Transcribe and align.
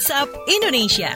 WhatsApp 0.00 0.32
Indonesia. 0.48 1.12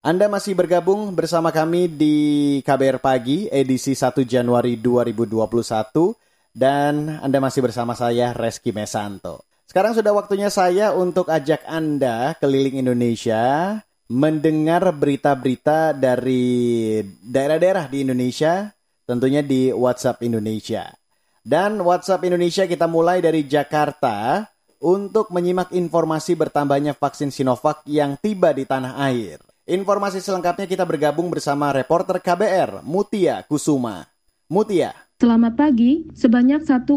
Anda 0.00 0.32
masih 0.32 0.56
bergabung 0.56 1.12
bersama 1.12 1.52
kami 1.52 1.92
di 1.92 2.16
KBR 2.64 3.04
Pagi 3.04 3.52
edisi 3.52 3.92
1 3.92 4.24
Januari 4.24 4.80
2021 4.80 6.56
dan 6.56 7.20
Anda 7.20 7.36
masih 7.36 7.68
bersama 7.68 7.92
saya 7.92 8.32
Reski 8.32 8.72
Mesanto. 8.72 9.44
Sekarang 9.68 9.92
sudah 9.92 10.16
waktunya 10.16 10.48
saya 10.48 10.96
untuk 10.96 11.28
ajak 11.28 11.60
Anda 11.68 12.32
keliling 12.40 12.80
Indonesia 12.80 13.76
mendengar 14.08 14.88
berita-berita 14.88 15.92
dari 15.92 17.04
daerah-daerah 17.20 17.92
di 17.92 18.08
Indonesia 18.08 18.72
tentunya 19.04 19.44
di 19.44 19.68
WhatsApp 19.68 20.24
Indonesia. 20.24 21.03
Dan 21.44 21.84
WhatsApp 21.84 22.24
Indonesia 22.24 22.64
kita 22.64 22.88
mulai 22.88 23.20
dari 23.20 23.44
Jakarta 23.44 24.48
untuk 24.80 25.28
menyimak 25.28 25.76
informasi 25.76 26.40
bertambahnya 26.40 26.96
vaksin 26.96 27.28
Sinovac 27.28 27.84
yang 27.84 28.16
tiba 28.16 28.56
di 28.56 28.64
tanah 28.64 28.96
air. 29.04 29.44
Informasi 29.68 30.24
selengkapnya 30.24 30.64
kita 30.64 30.88
bergabung 30.88 31.28
bersama 31.28 31.68
reporter 31.68 32.16
KBR 32.16 32.80
Mutia 32.80 33.44
Kusuma. 33.44 34.08
Mutia. 34.48 35.03
Selamat 35.14 35.54
pagi, 35.54 36.10
sebanyak 36.10 36.66
1,8 36.66 36.90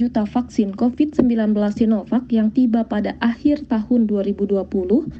juta 0.00 0.24
vaksin 0.24 0.72
COVID-19 0.80 1.52
Sinovac 1.76 2.24
yang 2.32 2.48
tiba 2.48 2.88
pada 2.88 3.20
akhir 3.20 3.68
tahun 3.68 4.08
2020 4.08 4.64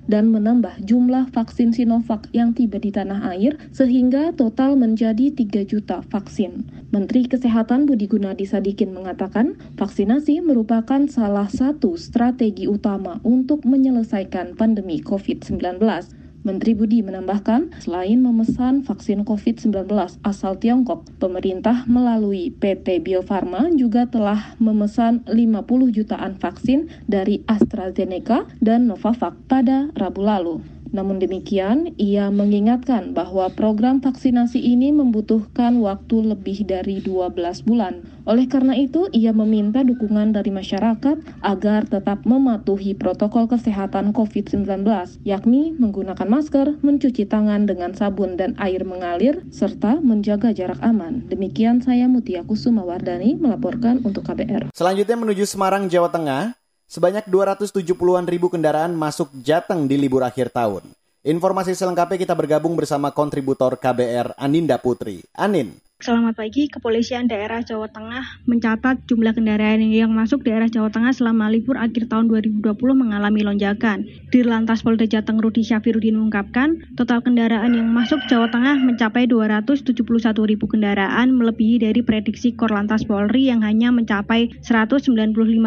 dan 0.09 0.33
menambah 0.33 0.73
jumlah 0.89 1.29
vaksin 1.37 1.77
Sinovac 1.77 2.33
yang 2.33 2.57
tiba 2.57 2.81
di 2.81 2.97
tanah 2.97 3.29
air 3.37 3.61
sehingga 3.77 4.33
total 4.33 4.73
menjadi 4.73 5.37
3 5.37 5.69
juta 5.69 6.01
vaksin. 6.01 6.65
Menteri 6.97 7.29
Kesehatan 7.29 7.85
Budi 7.85 8.09
Gunadi 8.09 8.49
Sadikin 8.49 8.97
mengatakan 8.97 9.61
vaksinasi 9.77 10.41
merupakan 10.41 11.05
salah 11.05 11.53
satu 11.53 12.01
strategi 12.01 12.65
utama 12.65 13.21
untuk 13.21 13.69
menyelesaikan 13.69 14.57
pandemi 14.57 15.05
COVID-19. 15.05 16.24
Menteri 16.45 16.77
Budi 16.77 17.01
menambahkan, 17.01 17.73
selain 17.81 18.21
memesan 18.21 18.85
vaksin 18.85 19.25
COVID-19 19.25 19.89
asal 20.21 20.61
Tiongkok, 20.61 21.09
pemerintah 21.17 21.89
melalui 21.89 22.53
PT 22.53 23.01
Bio 23.01 23.25
Farma 23.25 23.73
juga 23.73 24.05
telah 24.05 24.53
memesan 24.61 25.25
50 25.25 25.97
jutaan 25.97 26.37
vaksin 26.37 26.93
dari 27.09 27.41
AstraZeneca 27.49 28.45
dan 28.61 28.93
Novavax 28.93 29.41
pada 29.49 29.89
Rabu 29.97 30.21
lalu. 30.21 30.61
Namun 30.95 31.19
demikian, 31.19 31.91
ia 31.99 32.31
mengingatkan 32.31 33.19
bahwa 33.19 33.51
program 33.51 33.99
vaksinasi 33.99 34.63
ini 34.63 34.95
membutuhkan 34.95 35.83
waktu 35.83 36.23
lebih 36.23 36.63
dari 36.63 37.03
12 37.03 37.35
bulan. 37.67 38.07
Oleh 38.31 38.47
karena 38.47 38.79
itu, 38.79 39.11
ia 39.11 39.35
meminta 39.35 39.83
dukungan 39.83 40.31
dari 40.31 40.55
masyarakat 40.55 41.43
agar 41.43 41.91
tetap 41.91 42.23
mematuhi 42.23 42.95
protokol 42.95 43.51
kesehatan 43.51 44.15
COVID-19, 44.15 44.87
yakni 45.27 45.75
menggunakan 45.75 46.31
masker, 46.31 46.79
mencuci 46.81 47.27
tangan 47.27 47.67
dengan 47.67 47.93
sabun 47.93 48.39
dan 48.39 48.55
air 48.63 48.87
mengalir, 48.87 49.43
serta 49.51 49.99
menjaga 49.99 50.55
jarak 50.55 50.79
aman. 50.81 51.27
Demikian 51.27 51.83
saya 51.83 52.07
Mutia 52.07 52.47
Kusuma 52.47 52.87
Wardani 52.87 53.35
melaporkan 53.35 53.99
untuk 54.07 54.23
KBR. 54.31 54.71
Selanjutnya 54.71 55.19
menuju 55.19 55.45
Semarang, 55.45 55.91
Jawa 55.91 56.09
Tengah. 56.09 56.64
Sebanyak 56.85 57.27
270-an 57.33 58.29
ribu 58.29 58.53
kendaraan 58.53 58.93
masuk 58.93 59.33
Jateng 59.41 59.89
di 59.89 59.97
libur 59.97 60.21
akhir 60.21 60.53
tahun. 60.53 60.85
Informasi 61.25 61.73
selengkapnya 61.73 62.21
kita 62.21 62.37
bergabung 62.37 62.77
bersama 62.77 63.09
kontributor 63.09 63.81
KBR 63.81 64.37
Aninda 64.37 64.77
Putri. 64.77 65.25
Anin. 65.33 65.73
Selamat 66.05 66.37
pagi, 66.37 66.69
Kepolisian 66.69 67.33
Daerah 67.33 67.65
Jawa 67.65 67.89
Tengah 67.89 68.45
mencatat 68.45 69.09
jumlah 69.09 69.33
kendaraan 69.33 69.81
yang 69.89 70.13
masuk 70.13 70.45
daerah 70.45 70.69
Jawa 70.69 70.93
Tengah 70.93 71.17
selama 71.17 71.49
libur 71.49 71.81
akhir 71.81 72.13
tahun 72.13 72.29
2020 72.29 72.61
mengalami 72.93 73.41
lonjakan. 73.41 74.05
Di 74.29 74.45
Lantas 74.45 74.85
Polda 74.85 75.09
Jateng 75.09 75.41
Rudi 75.41 75.65
Syafirudin 75.65 76.21
mengungkapkan, 76.21 76.93
total 77.01 77.25
kendaraan 77.25 77.73
yang 77.73 77.89
masuk 77.89 78.21
Jawa 78.29 78.53
Tengah 78.53 78.85
mencapai 78.85 79.25
271 79.25 79.97
ribu 80.45 80.69
kendaraan, 80.69 81.33
melebihi 81.33 81.81
dari 81.81 82.05
prediksi 82.05 82.53
Korlantas 82.53 83.09
Polri 83.09 83.49
yang 83.49 83.65
hanya 83.65 83.89
mencapai 83.89 84.53
195 84.61 85.09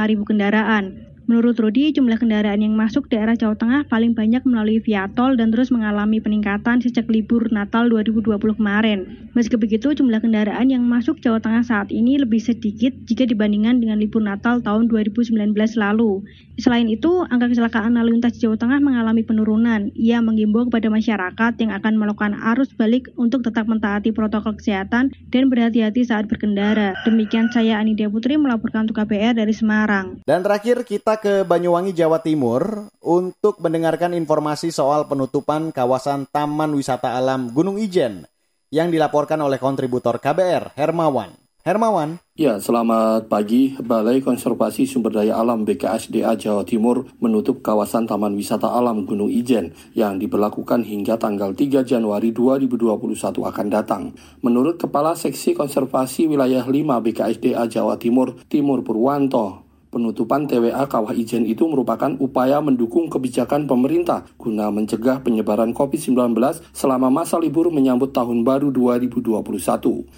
ribu 0.06 0.22
kendaraan. 0.22 1.17
Menurut 1.28 1.60
Rudi, 1.60 1.92
jumlah 1.92 2.24
kendaraan 2.24 2.64
yang 2.64 2.72
masuk 2.72 3.12
daerah 3.12 3.36
Jawa 3.36 3.60
Tengah 3.60 3.84
paling 3.92 4.16
banyak 4.16 4.48
melalui 4.48 4.80
via 4.80 5.12
tol 5.12 5.36
dan 5.36 5.52
terus 5.52 5.68
mengalami 5.76 6.24
peningkatan 6.24 6.80
sejak 6.80 7.04
libur 7.12 7.52
Natal 7.52 7.92
2020 7.92 8.56
kemarin. 8.56 9.28
Meski 9.36 9.60
begitu, 9.60 9.92
jumlah 9.92 10.24
kendaraan 10.24 10.72
yang 10.72 10.88
masuk 10.88 11.20
Jawa 11.20 11.44
Tengah 11.44 11.68
saat 11.68 11.92
ini 11.92 12.16
lebih 12.16 12.40
sedikit 12.40 12.96
jika 13.04 13.28
dibandingkan 13.28 13.84
dengan 13.84 14.00
libur 14.00 14.24
Natal 14.24 14.64
tahun 14.64 14.88
2019 14.88 15.52
lalu. 15.76 16.24
Selain 16.64 16.88
itu, 16.88 17.28
angka 17.28 17.52
kecelakaan 17.52 18.00
lalu 18.00 18.16
lintas 18.16 18.40
Jawa 18.40 18.56
Tengah 18.56 18.80
mengalami 18.80 19.28
penurunan. 19.28 19.92
Ia 20.00 20.24
mengimbau 20.24 20.72
kepada 20.72 20.88
masyarakat 20.88 21.54
yang 21.60 21.76
akan 21.76 22.00
melakukan 22.00 22.40
arus 22.56 22.72
balik 22.72 23.12
untuk 23.20 23.44
tetap 23.44 23.68
mentaati 23.68 24.16
protokol 24.16 24.56
kesehatan 24.56 25.12
dan 25.28 25.44
berhati-hati 25.52 26.08
saat 26.08 26.32
berkendara. 26.32 26.96
Demikian 27.04 27.52
saya 27.52 27.84
Anidia 27.84 28.08
Putri 28.08 28.40
melaporkan 28.40 28.88
untuk 28.88 29.04
KPR 29.04 29.36
dari 29.36 29.52
Semarang. 29.52 30.24
Dan 30.24 30.40
terakhir 30.40 30.88
ke 31.18 31.44
Banyuwangi, 31.44 31.94
Jawa 31.94 32.22
Timur 32.22 32.94
untuk 33.02 33.58
mendengarkan 33.60 34.14
informasi 34.14 34.70
soal 34.70 35.10
penutupan 35.10 35.74
kawasan 35.74 36.30
Taman 36.30 36.74
Wisata 36.78 37.18
Alam 37.18 37.50
Gunung 37.52 37.82
Ijen 37.82 38.30
yang 38.70 38.94
dilaporkan 38.94 39.42
oleh 39.42 39.58
kontributor 39.58 40.22
KBR, 40.22 40.78
Hermawan. 40.78 41.48
Hermawan. 41.68 42.24
Ya, 42.40 42.64
selamat 42.64 43.28
pagi. 43.28 43.76
Balai 43.76 44.24
Konservasi 44.24 44.88
Sumber 44.88 45.12
Daya 45.12 45.36
Alam 45.36 45.68
BKSDA 45.68 46.40
Jawa 46.40 46.64
Timur 46.64 47.12
menutup 47.20 47.60
kawasan 47.60 48.08
Taman 48.08 48.40
Wisata 48.40 48.72
Alam 48.72 49.04
Gunung 49.04 49.28
Ijen 49.28 49.76
yang 49.92 50.16
diberlakukan 50.16 50.88
hingga 50.88 51.20
tanggal 51.20 51.52
3 51.52 51.84
Januari 51.84 52.32
2021 52.32 53.44
akan 53.44 53.68
datang. 53.68 54.16
Menurut 54.40 54.80
Kepala 54.80 55.12
Seksi 55.20 55.60
Konservasi 55.60 56.32
Wilayah 56.32 56.64
5 56.64 57.04
BKSDA 57.04 57.68
Jawa 57.68 58.00
Timur, 58.00 58.40
Timur 58.48 58.80
Purwanto, 58.88 59.67
Penutupan 59.88 60.52
TWA 60.52 60.84
Kawah 60.84 61.16
Ijen 61.16 61.48
itu 61.48 61.64
merupakan 61.70 62.12
upaya 62.20 62.60
mendukung 62.60 63.08
kebijakan 63.08 63.70
pemerintah 63.70 64.28
guna 64.36 64.68
mencegah 64.68 65.24
penyebaran 65.24 65.72
COVID-19 65.72 66.36
selama 66.76 67.08
masa 67.08 67.40
libur 67.40 67.72
menyambut 67.72 68.12
tahun 68.12 68.44
baru 68.44 68.74
2021. 68.74 69.48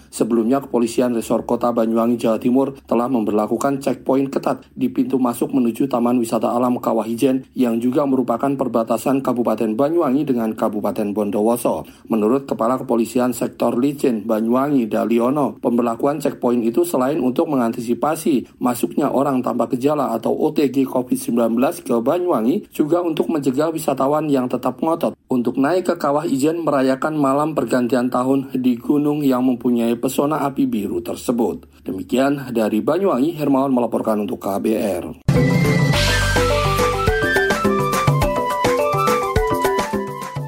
Sebelumnya, 0.10 0.64
Kepolisian 0.64 1.14
Resor 1.14 1.44
Kota 1.44 1.70
Banyuwangi, 1.76 2.16
Jawa 2.16 2.40
Timur 2.40 2.80
telah 2.88 3.12
memperlakukan 3.12 3.84
checkpoint 3.84 4.32
ketat 4.32 4.64
di 4.72 4.88
pintu 4.88 5.20
masuk 5.20 5.52
menuju 5.52 5.92
Taman 5.92 6.18
Wisata 6.18 6.50
Alam 6.50 6.80
Kawah 6.80 7.06
Ijen 7.06 7.46
yang 7.52 7.78
juga 7.84 8.08
merupakan 8.08 8.50
perbatasan 8.56 9.20
Kabupaten 9.20 9.76
Banyuwangi 9.76 10.24
dengan 10.24 10.56
Kabupaten 10.56 11.12
Bondowoso. 11.12 11.84
Menurut 12.08 12.48
Kepala 12.48 12.80
Kepolisian 12.80 13.36
Sektor 13.36 13.76
Licin 13.76 14.24
Banyuwangi, 14.24 14.88
Daliono, 14.88 15.60
pemberlakuan 15.60 16.24
checkpoint 16.24 16.64
itu 16.64 16.88
selain 16.88 17.20
untuk 17.20 17.52
mengantisipasi 17.52 18.62
masuknya 18.64 19.12
orang 19.12 19.44
tanpa 19.44 19.59
tanpa 19.60 19.76
gejala 19.76 20.16
atau 20.16 20.32
OTG 20.32 20.88
COVID-19 20.88 21.60
ke 21.84 21.92
Banyuwangi 22.00 22.72
juga 22.72 23.04
untuk 23.04 23.28
mencegah 23.28 23.76
wisatawan 23.76 24.32
yang 24.32 24.48
tetap 24.48 24.80
ngotot 24.80 25.20
untuk 25.28 25.60
naik 25.60 25.84
ke 25.84 25.96
Kawah 26.00 26.24
Ijen 26.24 26.64
merayakan 26.64 27.20
malam 27.20 27.52
pergantian 27.52 28.08
tahun 28.08 28.56
di 28.56 28.80
gunung 28.80 29.20
yang 29.20 29.44
mempunyai 29.44 30.00
pesona 30.00 30.48
api 30.48 30.64
biru 30.64 31.04
tersebut. 31.04 31.68
Demikian 31.84 32.56
dari 32.56 32.80
Banyuwangi, 32.80 33.36
Hermawan 33.36 33.76
melaporkan 33.76 34.24
untuk 34.24 34.40
KBR. 34.40 35.28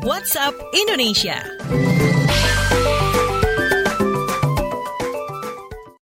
WhatsApp 0.08 0.56
Indonesia. 0.72 1.36